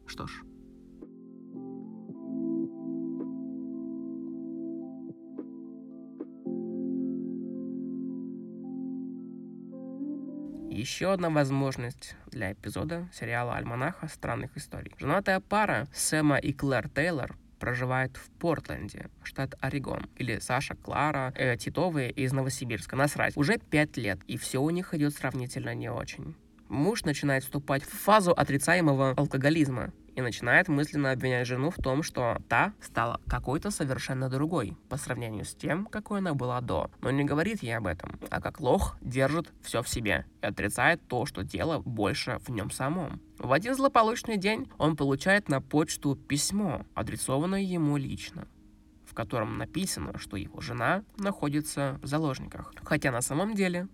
[0.07, 0.43] Что ж,
[10.83, 14.93] Еще одна возможность для эпизода сериала «Альманаха странных историй».
[14.99, 20.09] Женатая пара Сэма и Клэр Тейлор проживает в Портленде, штат Орегон.
[20.17, 22.97] Или Саша, Клара, э, Титовые из Новосибирска.
[22.97, 23.37] Насрать.
[23.37, 26.35] Уже пять лет, и все у них идет сравнительно не очень.
[26.69, 32.39] Муж начинает вступать в фазу отрицаемого алкоголизма и начинает мысленно обвинять жену в том, что
[32.49, 36.91] та стала какой-то совершенно другой по сравнению с тем, какой она была до.
[37.01, 41.07] Но не говорит ей об этом, а как лох держит все в себе и отрицает
[41.09, 43.21] то, что дело больше в нем самом.
[43.39, 48.47] В один злополучный день он получает на почту письмо, адресованное ему лично
[49.13, 52.73] в котором написано, что его жена находится в заложниках.
[52.83, 53.89] Хотя на самом деле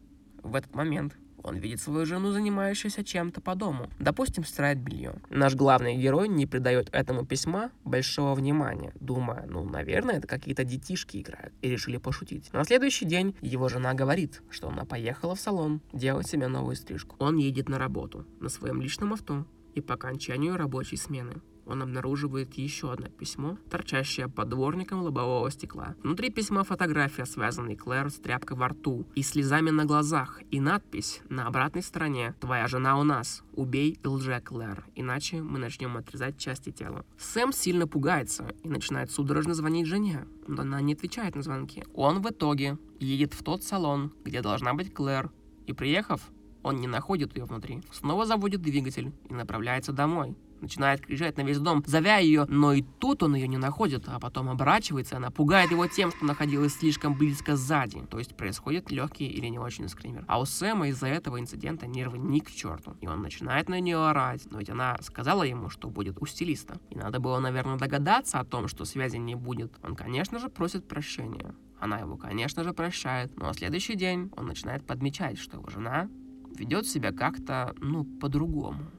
[0.45, 3.89] в этот момент он видит свою жену, занимающуюся чем-то по дому.
[3.99, 5.15] Допустим, стирает белье.
[5.31, 11.19] Наш главный герой не придает этому письма большого внимания, думая, ну, наверное, это какие-то детишки
[11.19, 12.53] играют, и решили пошутить.
[12.53, 17.17] На следующий день его жена говорит, что она поехала в салон делать себе новую стрижку.
[17.19, 21.35] Он едет на работу на своем личном авто, и по окончанию рабочей смены
[21.69, 25.95] он обнаруживает еще одно письмо, торчащее под дворником лобового стекла.
[26.03, 31.21] Внутри письма фотография, связанной Клэр с тряпкой во рту и слезами на глазах, и надпись
[31.29, 33.43] на обратной стороне «Твоя жена у нас.
[33.53, 37.05] Убей лже Клэр, иначе мы начнем отрезать части тела».
[37.19, 41.85] Сэм сильно пугается и начинает судорожно звонить жене, но она не отвечает на звонки.
[41.95, 45.31] Он в итоге едет в тот салон, где должна быть Клэр,
[45.67, 46.23] и приехав,
[46.63, 47.83] он не находит ее внутри.
[47.93, 52.83] Снова заводит двигатель и направляется домой начинает кричать на весь дом, зовя ее, но и
[52.83, 57.15] тут он ее не находит, а потом оборачивается, она пугает его тем, что находилась слишком
[57.15, 58.01] близко сзади.
[58.11, 60.25] То есть происходит легкий или не очень скример.
[60.29, 62.97] А у Сэма из-за этого инцидента нервы ни к черту.
[63.01, 66.79] И он начинает на нее орать, но ведь она сказала ему, что будет у стилиста.
[66.91, 69.73] И надо было, наверное, догадаться о том, что связи не будет.
[69.83, 71.55] Он, конечно же, просит прощения.
[71.81, 76.09] Она его, конечно же, прощает, но на следующий день он начинает подмечать, что его жена
[76.57, 78.91] ведет себя как-то, ну, по-другому.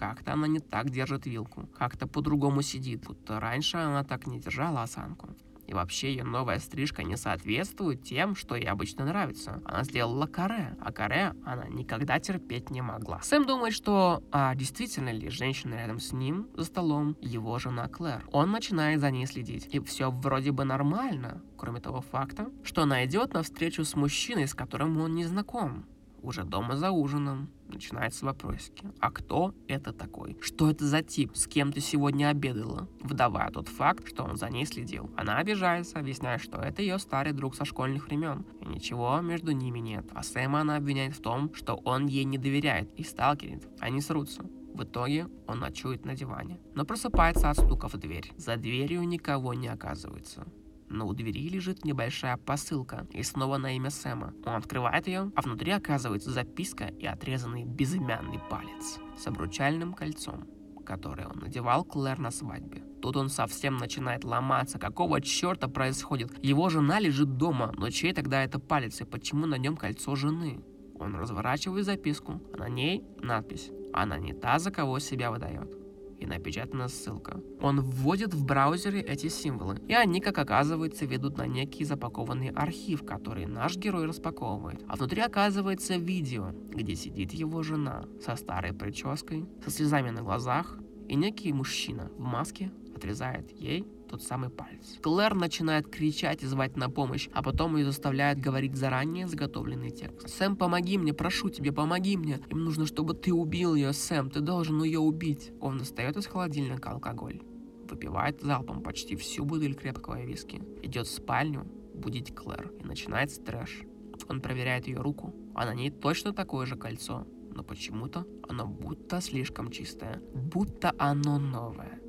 [0.00, 4.82] Как-то она не так держит вилку, как-то по-другому сидит, будто раньше она так не держала
[4.82, 5.28] осанку.
[5.66, 9.60] И вообще ее новая стрижка не соответствует тем, что ей обычно нравится.
[9.66, 13.20] Она сделала каре, а каре она никогда терпеть не могла.
[13.20, 18.24] Сэм думает, что а действительно ли женщина рядом с ним за столом его жена Клэр.
[18.32, 19.68] Он начинает за ней следить.
[19.70, 24.48] И все вроде бы нормально, кроме того факта, что она идет на встречу с мужчиной,
[24.48, 25.84] с которым он не знаком
[26.22, 28.90] уже дома за ужином начинаются вопросики.
[29.00, 30.36] А кто это такой?
[30.40, 31.36] Что это за тип?
[31.36, 32.88] С кем ты сегодня обедала?
[33.00, 35.10] Вдавая тот факт, что он за ней следил.
[35.16, 38.44] Она обижается, объясняя, что это ее старый друг со школьных времен.
[38.60, 40.06] И ничего между ними нет.
[40.14, 43.68] А Сэма она обвиняет в том, что он ей не доверяет и сталкерит.
[43.78, 44.44] Они срутся.
[44.74, 48.32] В итоге он ночует на диване, но просыпается от стука в дверь.
[48.36, 50.46] За дверью никого не оказывается
[50.90, 54.34] но у двери лежит небольшая посылка, и снова на имя Сэма.
[54.44, 60.46] Он открывает ее, а внутри оказывается записка и отрезанный безымянный палец с обручальным кольцом,
[60.84, 62.82] которое он надевал Клэр на свадьбе.
[63.00, 64.78] Тут он совсем начинает ломаться.
[64.78, 66.44] Какого черта происходит?
[66.44, 70.60] Его жена лежит дома, но чей тогда это палец и почему на нем кольцо жены?
[70.98, 75.79] Он разворачивает записку, а на ней надпись «Она не та, за кого себя выдает»
[76.20, 77.40] и напечатана ссылка.
[77.60, 83.04] Он вводит в браузере эти символы, и они, как оказывается, ведут на некий запакованный архив,
[83.04, 84.82] который наш герой распаковывает.
[84.86, 90.78] А внутри оказывается видео, где сидит его жена со старой прической, со слезами на глазах,
[91.08, 94.98] и некий мужчина в маске отрезает ей тот самый палец.
[95.02, 100.28] Клэр начинает кричать и звать на помощь, а потом ее заставляют говорить заранее заготовленный текст.
[100.28, 102.40] «Сэм, помоги мне, прошу тебя, помоги мне.
[102.50, 105.52] Им нужно, чтобы ты убил ее, Сэм, ты должен ее убить».
[105.60, 107.40] Он достает из холодильника алкоголь,
[107.88, 113.82] выпивает залпом почти всю бутыль крепкого виски, идет в спальню будить Клэр и начинается трэш.
[114.28, 119.20] Он проверяет ее руку, а на ней точно такое же кольцо, но почему-то оно будто
[119.20, 122.00] слишком чистое, будто оно новое.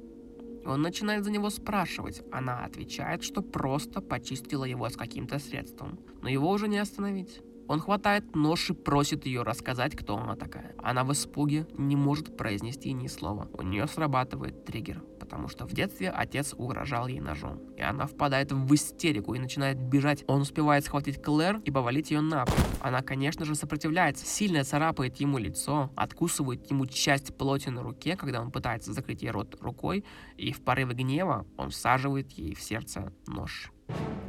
[0.65, 2.21] Он начинает за него спрашивать.
[2.31, 5.99] Она отвечает, что просто почистила его с каким-то средством.
[6.21, 7.41] Но его уже не остановить.
[7.67, 10.75] Он хватает нож и просит ее рассказать, кто она такая.
[10.77, 13.47] Она в испуге не может произнести ни слова.
[13.53, 17.57] У нее срабатывает триггер потому что в детстве отец угрожал ей ножом.
[17.77, 20.25] И она впадает в истерику и начинает бежать.
[20.27, 22.55] Он успевает схватить Клэр и повалить ее на пол.
[22.81, 28.41] Она, конечно же, сопротивляется, сильно царапает ему лицо, откусывает ему часть плоти на руке, когда
[28.41, 30.03] он пытается закрыть ей рот рукой,
[30.35, 33.71] и в порыве гнева он всаживает ей в сердце нож.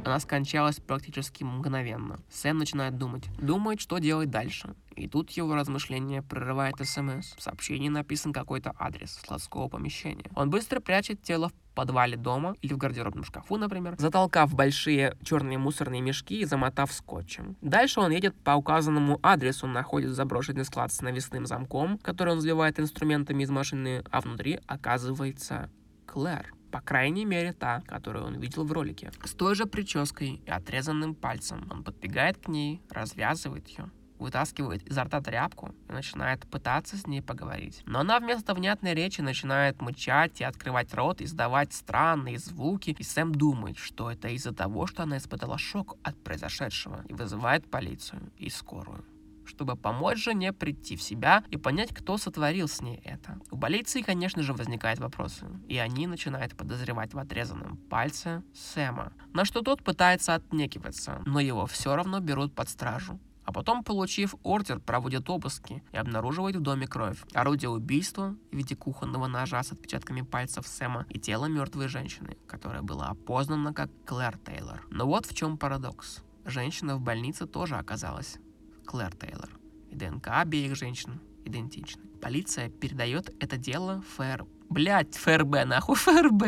[0.05, 2.19] Она скончалась практически мгновенно.
[2.29, 3.23] Сэм начинает думать.
[3.39, 4.75] Думает, что делать дальше.
[4.95, 7.33] И тут его размышление прерывает СМС.
[7.35, 10.25] В сообщении написан какой-то адрес складского помещения.
[10.35, 15.57] Он быстро прячет тело в подвале дома или в гардеробном шкафу, например, затолкав большие черные
[15.57, 17.55] мусорные мешки и замотав скотчем.
[17.61, 22.79] Дальше он едет по указанному адресу, находит заброшенный склад с навесным замком, который он взливает
[22.79, 25.71] инструментами из машины, а внутри оказывается
[26.05, 26.53] Клэр.
[26.73, 29.11] По крайней мере, та, которую он видел в ролике.
[29.23, 31.67] С той же прической и отрезанным пальцем.
[31.69, 37.21] Он подбегает к ней, развязывает ее, вытаскивает изо рта тряпку и начинает пытаться с ней
[37.21, 37.83] поговорить.
[37.85, 43.35] Но она вместо внятной речи начинает мычать и открывать рот, издавать странные звуки, и Сэм
[43.35, 48.49] думает, что это из-за того, что она испытала шок от произошедшего и вызывает полицию и
[48.49, 49.05] скорую
[49.45, 53.39] чтобы помочь жене прийти в себя и понять, кто сотворил с ней это.
[53.51, 59.45] У полиции, конечно же, возникают вопросы, и они начинают подозревать в отрезанном пальце Сэма, на
[59.45, 63.19] что тот пытается отнекиваться, но его все равно берут под стражу.
[63.45, 67.21] А потом, получив ордер, проводят обыски и обнаруживают в доме кровь.
[67.33, 72.81] Орудие убийства в виде кухонного ножа с отпечатками пальцев Сэма и тело мертвой женщины, которая
[72.81, 74.87] была опознана как Клэр Тейлор.
[74.89, 76.23] Но вот в чем парадокс.
[76.45, 78.37] Женщина в больнице тоже оказалась
[78.85, 79.49] Клэр Тейлор.
[79.89, 82.01] И ДНК обеих женщин идентичны.
[82.21, 84.45] Полиция передает это дело ФР...
[84.69, 86.43] Блять, ФРБ, нахуй, ФРБ.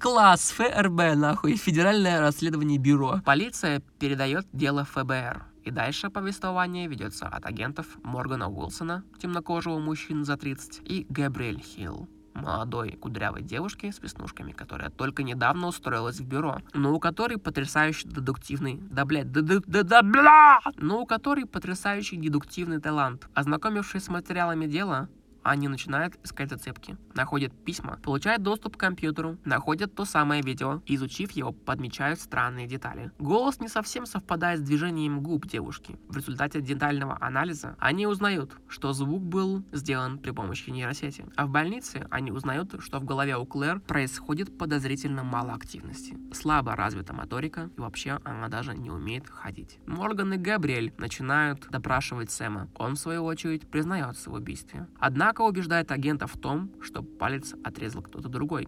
[0.00, 1.56] Класс, ФРБ, нахуй.
[1.56, 3.20] Федеральное расследование бюро.
[3.24, 5.44] Полиция передает дело ФБР.
[5.62, 12.08] И дальше повествование ведется от агентов Моргана Уилсона, темнокожего мужчины за 30, и Габриэль Хилл,
[12.34, 18.08] молодой кудрявой девушки с веснушками, которая только недавно устроилась в бюро, но у которой потрясающий
[18.08, 23.28] дедуктивный, да блядь, да да да да бля, но у которой потрясающий дедуктивный талант.
[23.34, 25.08] Ознакомившись с материалами дела,
[25.42, 31.32] они начинают искать зацепки, находят письма, получают доступ к компьютеру, находят то самое видео, изучив
[31.32, 33.10] его, подмечают странные детали.
[33.18, 35.98] Голос не совсем совпадает с движением губ девушки.
[36.08, 41.24] В результате детального анализа они узнают, что звук был сделан при помощи нейросети.
[41.36, 46.16] А в больнице они узнают, что в голове у Клэр происходит подозрительно мало активности.
[46.32, 49.78] Слабо развита моторика, и вообще она даже не умеет ходить.
[49.86, 52.68] Морган и Габриэль начинают допрашивать Сэма.
[52.76, 54.86] Он, в свою очередь, признается в убийстве.
[54.98, 58.66] Однако Однако убеждает агента в том, что палец отрезал кто-то другой,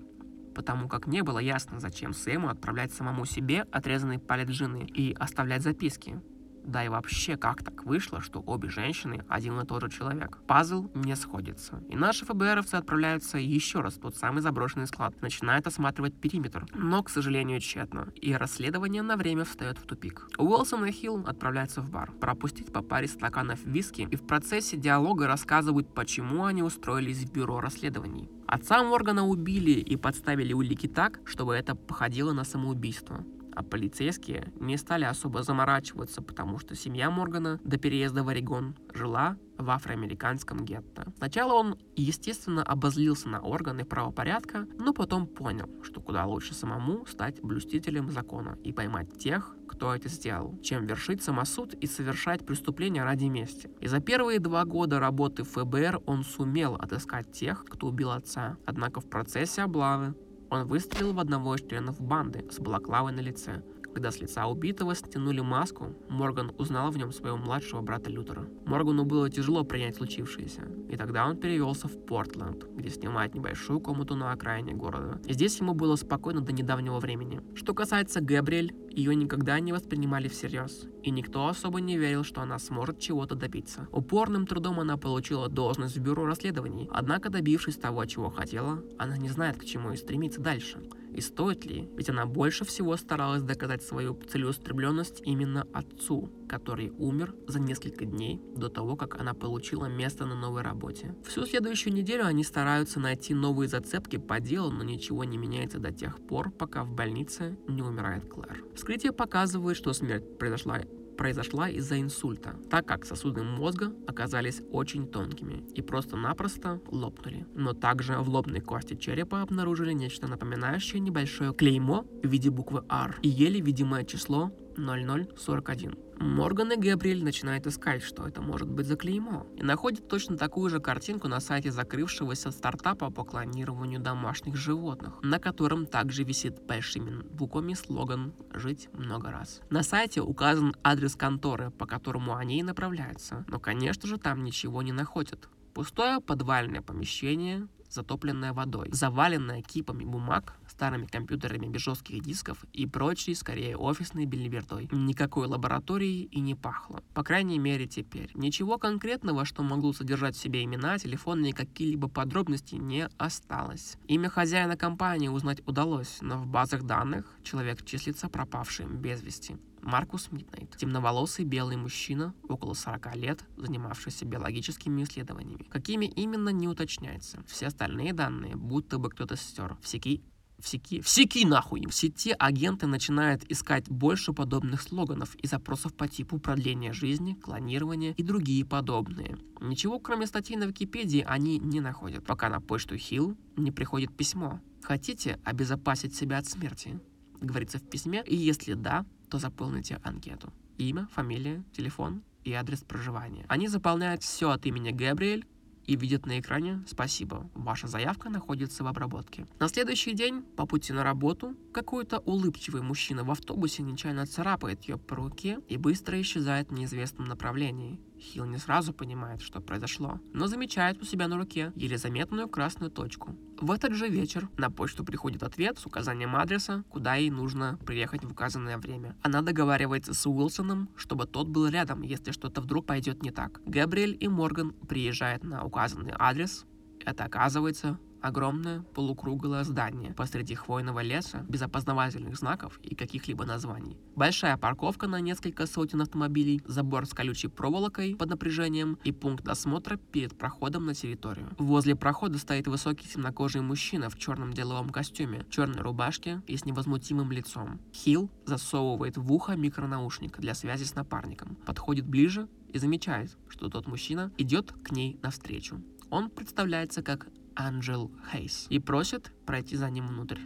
[0.54, 5.62] потому как не было ясно, зачем Сэму отправлять самому себе отрезанный палец жены и оставлять
[5.62, 6.20] записки.
[6.64, 10.38] Да и вообще, как так вышло, что обе женщины один и тот же человек?
[10.46, 11.82] Пазл не сходится.
[11.88, 16.66] И наши ФБРовцы отправляются еще раз в тот самый заброшенный склад, начинают осматривать периметр.
[16.74, 18.08] Но, к сожалению, тщетно.
[18.14, 20.28] И расследование на время встает в тупик.
[20.38, 25.26] Уилсон и Хилл отправляются в бар, пропустить по паре стаканов виски, и в процессе диалога
[25.26, 28.28] рассказывают, почему они устроились в бюро расследований.
[28.46, 33.24] Отца Моргана убили и подставили улики так, чтобы это походило на самоубийство.
[33.54, 39.36] А полицейские не стали особо заморачиваться, потому что семья Моргана до переезда в Орегон жила
[39.58, 41.12] в афроамериканском гетто.
[41.16, 47.40] Сначала он, естественно, обозлился на органы правопорядка, но потом понял, что куда лучше самому стать
[47.42, 53.24] блюстителем закона и поймать тех, кто это сделал, чем вершить самосуд и совершать преступления ради
[53.24, 53.70] мести.
[53.80, 58.56] И за первые два года работы в ФБР он сумел отыскать тех, кто убил отца.
[58.66, 60.14] Однако в процессе облавы
[60.52, 63.62] он выстрелил в одного из членов банды с балаклавой на лице.
[63.94, 68.46] Когда с лица убитого стянули маску, Морган узнал в нем своего младшего брата Лютера.
[68.66, 74.14] Моргану было тяжело принять случившееся, и тогда он перевелся в Портленд, где снимает небольшую комнату
[74.14, 75.20] на окраине города.
[75.24, 77.40] И здесь ему было спокойно до недавнего времени.
[77.54, 82.58] Что касается Гэбриэль, ее никогда не воспринимали всерьез, и никто особо не верил, что она
[82.58, 83.88] сможет чего-то добиться.
[83.92, 89.28] Упорным трудом она получила должность в бюро расследований, однако добившись того, чего хотела, она не
[89.28, 90.78] знает, к чему и стремиться дальше.
[91.12, 91.90] И стоит ли?
[91.94, 98.40] Ведь она больше всего старалась доказать свою целеустремленность именно отцу, который умер за несколько дней
[98.56, 101.14] до того, как она получила место на новой работе.
[101.26, 105.92] Всю следующую неделю они стараются найти новые зацепки по делу, но ничего не меняется до
[105.92, 108.64] тех пор, пока в больнице не умирает Клэр.
[108.82, 110.80] Вскрытие показывает, что смерть произошла
[111.16, 117.46] произошла из-за инсульта, так как сосуды мозга оказались очень тонкими и просто-напросто лопнули.
[117.54, 123.20] Но также в лобной кости черепа обнаружили нечто напоминающее небольшое клеймо в виде буквы R
[123.22, 125.96] и еле видимое число 0041.
[126.18, 130.70] Морган и Габриэль начинают искать, что это может быть за клеймо, и находят точно такую
[130.70, 137.22] же картинку на сайте закрывшегося стартапа по клонированию домашних животных, на котором также висит большими
[137.22, 139.60] буквами слоган «Жить много раз».
[139.70, 144.82] На сайте указан адрес конторы, по которому они и направляются, но, конечно же, там ничего
[144.82, 145.48] не находят.
[145.74, 153.36] Пустое подвальное помещение затопленная водой, заваленная кипами бумаг, старыми компьютерами без жестких дисков и прочей,
[153.36, 154.88] скорее, офисной бельбердой.
[154.90, 157.04] Никакой лаборатории и не пахло.
[157.14, 158.32] По крайней мере, теперь.
[158.34, 163.96] Ничего конкретного, что могло содержать в себе имена, телефоны и какие-либо подробности не осталось.
[164.08, 169.56] Имя хозяина компании узнать удалось, но в базах данных человек числится пропавшим без вести.
[169.82, 170.76] Маркус Миднайт.
[170.76, 175.64] Темноволосый белый мужчина, около 40 лет, занимавшийся биологическими исследованиями.
[175.64, 177.42] Какими именно, не уточняется.
[177.46, 179.76] Все остальные данные будто бы кто-то стер.
[179.82, 180.22] Всеки
[180.62, 181.86] в сети, в сети нахуй.
[181.86, 188.12] В сети агенты начинают искать больше подобных слоганов и запросов по типу продления жизни, клонирования
[188.12, 189.38] и другие подобные.
[189.60, 194.60] Ничего, кроме статей на Википедии, они не находят, пока на почту Хилл не приходит письмо.
[194.82, 196.98] Хотите обезопасить себя от смерти?
[197.40, 200.52] Говорится в письме, и если да, то заполните анкету.
[200.78, 203.44] Имя, фамилия, телефон и адрес проживания.
[203.48, 205.44] Они заполняют все от имени Габриэль
[205.86, 209.46] и видят на экране «Спасибо, ваша заявка находится в обработке».
[209.58, 214.98] На следующий день, по пути на работу, какой-то улыбчивый мужчина в автобусе нечаянно царапает ее
[214.98, 217.98] по руке и быстро исчезает в неизвестном направлении.
[218.22, 222.90] Хилл не сразу понимает, что произошло, но замечает у себя на руке еле заметную красную
[222.90, 223.36] точку.
[223.60, 228.24] В этот же вечер на почту приходит ответ с указанием адреса, куда ей нужно приехать
[228.24, 229.16] в указанное время.
[229.22, 233.60] Она договаривается с Уилсоном, чтобы тот был рядом, если что-то вдруг пойдет не так.
[233.66, 236.64] Габриэль и Морган приезжают на указанный адрес.
[237.04, 243.98] Это оказывается Огромное полукруглое здание посреди хвойного леса, без опознавательных знаков и каких-либо названий.
[244.14, 249.96] Большая парковка на несколько сотен автомобилей, забор с колючей проволокой под напряжением и пункт осмотра
[249.96, 251.48] перед проходом на территорию.
[251.58, 257.32] Возле прохода стоит высокий темнокожий мужчина в черном деловом костюме, черной рубашке и с невозмутимым
[257.32, 257.80] лицом.
[257.92, 263.88] Хилл засовывает в ухо микронаушник для связи с напарником, подходит ближе и замечает, что тот
[263.88, 265.82] мужчина идет к ней навстречу.
[266.10, 270.40] Он представляется как Анджел Хейс и просит пройти за ним внутрь.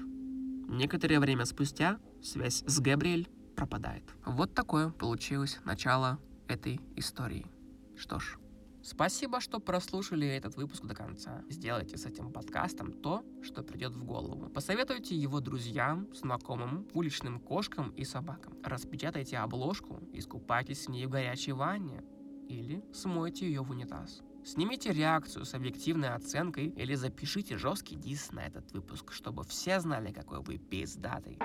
[0.68, 4.04] Некоторое время спустя связь с Габриэль пропадает.
[4.24, 7.46] Вот такое получилось начало этой истории.
[7.96, 8.38] Что ж,
[8.82, 11.42] спасибо, что прослушали этот выпуск до конца.
[11.48, 14.50] Сделайте с этим подкастом то, что придет в голову.
[14.50, 18.54] Посоветуйте его друзьям, знакомым, уличным кошкам и собакам.
[18.62, 22.02] Распечатайте обложку и скупайтесь с ней в горячей ванне.
[22.48, 24.22] Или смойте ее в унитаз.
[24.46, 30.12] Снимите реакцию с объективной оценкой или запишите жесткий дис на этот выпуск, чтобы все знали,
[30.12, 31.36] какой вы пиздатый.